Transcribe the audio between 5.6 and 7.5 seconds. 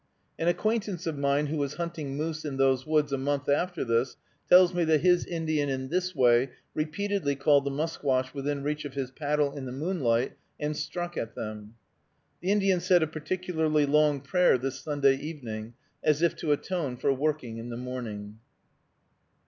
in this way repeatedly